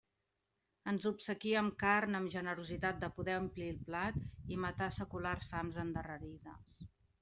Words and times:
Ens 0.91 1.05
obsequia 1.09 1.59
amb 1.61 1.75
carn, 1.83 2.17
amb 2.21 2.33
generositat 2.37 2.99
de 3.05 3.11
poder 3.21 3.37
omplir 3.45 3.71
el 3.77 3.79
plat 3.93 4.21
i 4.57 4.61
matar 4.67 4.93
seculars 5.01 5.51
fams 5.57 5.83
endarrerides. 5.89 6.87